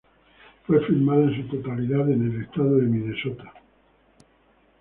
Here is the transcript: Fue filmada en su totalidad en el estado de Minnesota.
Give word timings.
Fue 0.65 0.83
filmada 0.87 1.25
en 1.25 1.35
su 1.43 1.57
totalidad 1.57 2.09
en 2.09 2.25
el 2.25 2.41
estado 2.41 2.77
de 2.77 2.87
Minnesota. 2.87 3.53